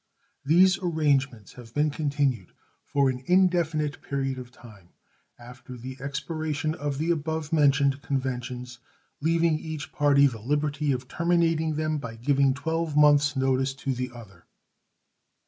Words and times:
These 0.43 0.79
arrangements 0.81 1.53
have 1.53 1.75
been 1.75 1.91
continued 1.91 2.53
for 2.85 3.07
an 3.11 3.21
indefinite 3.27 4.01
period 4.01 4.39
of 4.39 4.51
time 4.51 4.89
after 5.37 5.77
the 5.77 5.95
expiration 6.01 6.73
of 6.73 6.97
the 6.97 7.11
above 7.11 7.53
mentioned 7.53 8.01
conventions, 8.01 8.79
leaving 9.21 9.59
each 9.59 9.91
party 9.91 10.25
the 10.25 10.41
liberty 10.41 10.91
of 10.91 11.07
terminating 11.07 11.75
them 11.75 11.99
by 11.99 12.15
giving 12.15 12.55
twelve 12.55 12.97
months' 12.97 13.35
notice 13.35 13.75
to 13.75 13.93
the 13.93 14.09
other. 14.11 14.47